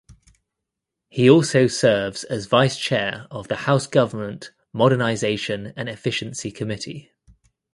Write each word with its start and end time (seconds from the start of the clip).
He 1.09 1.29
also 1.29 1.67
serves 1.67 2.23
as 2.23 2.47
vice 2.47 2.75
chair 2.75 3.27
of 3.29 3.49
the 3.49 3.55
House 3.55 3.85
Government 3.85 4.49
Modernization 4.73 5.73
and 5.77 5.87
Efficiency 5.87 6.49
Committee. 6.49 7.11